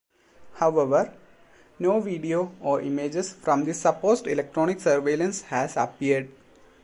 [0.55, 1.13] However,
[1.77, 6.27] no video or images from this supposed electronic surveillance has appeared.